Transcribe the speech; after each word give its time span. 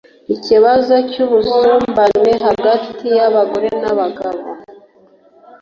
ikibazo 0.35 0.93
cy’ubusumbane 1.09 2.31
hagati 2.45 3.05
y’abagore 3.17 3.69
n’abagabo 3.81 4.43